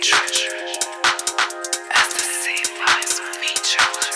[0.00, 0.52] Treasure,
[1.94, 4.07] as the sea lies beneath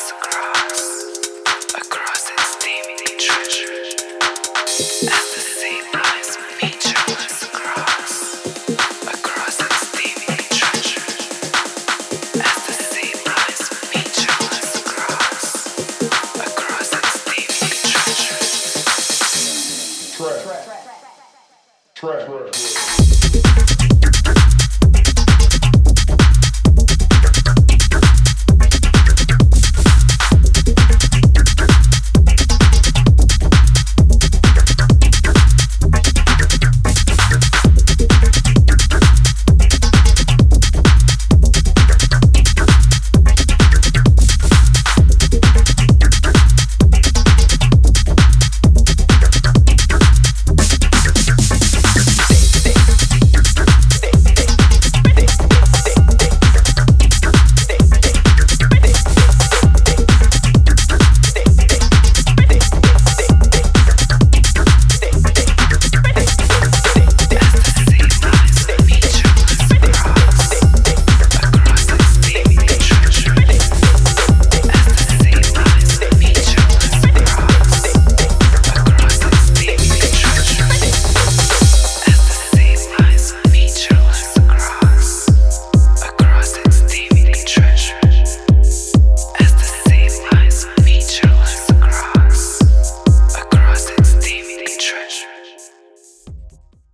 [22.03, 22.27] track.
[22.27, 23.22] track.